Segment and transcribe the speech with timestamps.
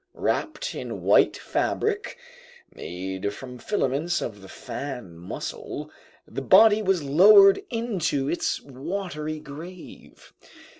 [0.15, 2.17] Wrapped in white fabric
[2.73, 5.91] made from filaments of the fan mussel,
[6.27, 10.33] the body was lowered into its watery grave.